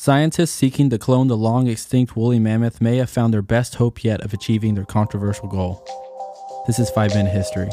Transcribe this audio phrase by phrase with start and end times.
[0.00, 4.04] Scientists seeking to clone the long extinct woolly mammoth may have found their best hope
[4.04, 5.84] yet of achieving their controversial goal.
[6.68, 7.68] This is 5 Minute History.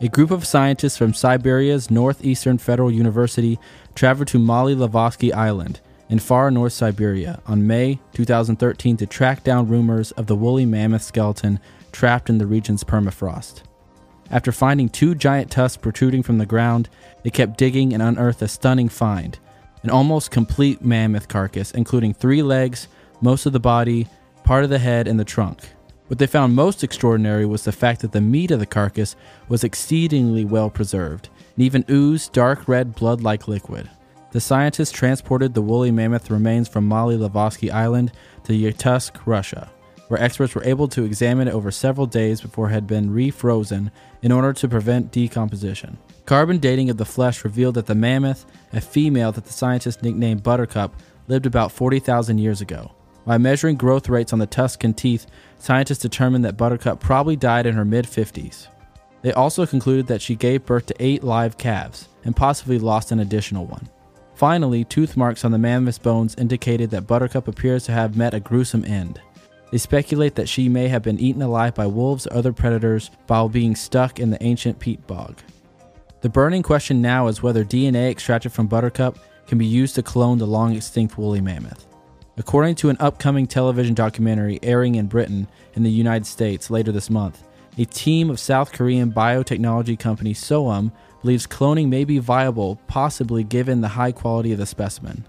[0.00, 3.58] A group of scientists from Siberia's Northeastern Federal University
[3.96, 9.68] traveled to Maly Lyakhovsky Island in far North Siberia on May 2013 to track down
[9.68, 11.58] rumors of the woolly mammoth skeleton
[11.90, 13.62] trapped in the region's permafrost.
[14.30, 16.88] After finding two giant tusks protruding from the ground,
[17.24, 19.36] they kept digging and unearthed a stunning find
[19.82, 22.86] an almost complete mammoth carcass, including three legs,
[23.20, 24.06] most of the body,
[24.44, 25.60] part of the head, and the trunk.
[26.08, 29.14] What they found most extraordinary was the fact that the meat of the carcass
[29.48, 33.90] was exceedingly well preserved and even oozed dark red blood like liquid.
[34.30, 38.12] The scientists transported the woolly mammoth remains from Maly Lyakhovsky Island
[38.44, 39.70] to Yakutsk, Russia,
[40.08, 43.90] where experts were able to examine it over several days before it had been refrozen
[44.22, 45.98] in order to prevent decomposition.
[46.24, 50.42] Carbon dating of the flesh revealed that the mammoth, a female that the scientists nicknamed
[50.42, 50.94] Buttercup,
[51.26, 52.92] lived about 40,000 years ago.
[53.28, 55.26] By measuring growth rates on the tusk and teeth,
[55.58, 58.68] scientists determined that Buttercup probably died in her mid 50s.
[59.20, 63.20] They also concluded that she gave birth to eight live calves and possibly lost an
[63.20, 63.86] additional one.
[64.34, 68.40] Finally, tooth marks on the mammoth's bones indicated that Buttercup appears to have met a
[68.40, 69.20] gruesome end.
[69.70, 73.50] They speculate that she may have been eaten alive by wolves or other predators while
[73.50, 75.36] being stuck in the ancient peat bog.
[76.22, 80.38] The burning question now is whether DNA extracted from Buttercup can be used to clone
[80.38, 81.87] the long extinct woolly mammoth.
[82.38, 87.10] According to an upcoming television documentary airing in Britain and the United States later this
[87.10, 87.42] month,
[87.76, 93.80] a team of South Korean biotechnology company Sooam believes cloning may be viable, possibly given
[93.80, 95.26] the high quality of the specimen.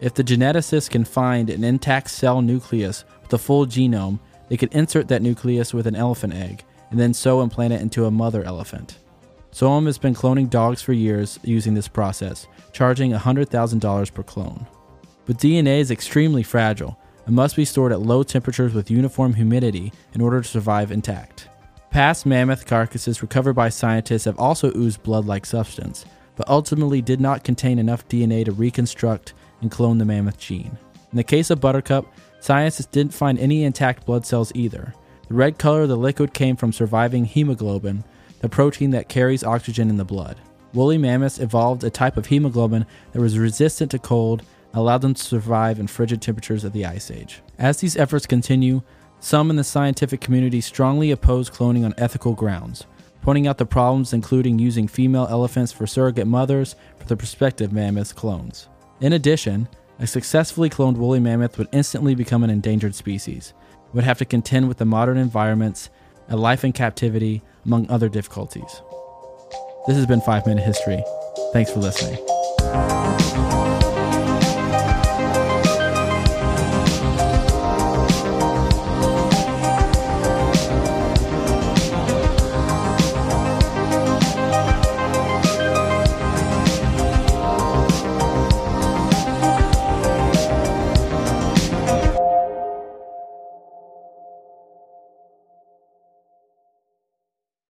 [0.00, 4.74] If the geneticists can find an intact cell nucleus with a full genome, they could
[4.74, 8.42] insert that nucleus with an elephant egg and then so implant it into a mother
[8.42, 8.98] elephant.
[9.52, 14.66] Sooam has been cloning dogs for years using this process, charging $100,000 per clone.
[15.26, 19.92] But DNA is extremely fragile and must be stored at low temperatures with uniform humidity
[20.14, 21.48] in order to survive intact.
[21.90, 26.04] Past mammoth carcasses recovered by scientists have also oozed blood like substance,
[26.36, 30.76] but ultimately did not contain enough DNA to reconstruct and clone the mammoth gene.
[31.12, 32.06] In the case of Buttercup,
[32.40, 34.94] scientists didn't find any intact blood cells either.
[35.28, 38.04] The red color of the liquid came from surviving hemoglobin,
[38.40, 40.38] the protein that carries oxygen in the blood.
[40.72, 44.42] Woolly mammoths evolved a type of hemoglobin that was resistant to cold
[44.74, 47.42] allowed them to survive in frigid temperatures of the Ice Age.
[47.58, 48.82] As these efforts continue,
[49.20, 52.86] some in the scientific community strongly oppose cloning on ethical grounds,
[53.20, 58.16] pointing out the problems including using female elephants for surrogate mothers for the prospective mammoth
[58.16, 58.68] clones.
[59.00, 59.68] In addition,
[59.98, 63.54] a successfully cloned woolly mammoth would instantly become an endangered species.
[63.92, 65.90] Would have to contend with the modern environments,
[66.28, 68.82] a life in captivity, among other difficulties.
[69.86, 71.04] This has been 5 Minute History.
[71.52, 73.51] Thanks for listening.